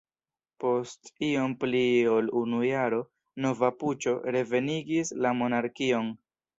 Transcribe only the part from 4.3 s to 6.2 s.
revenigis la monarkion.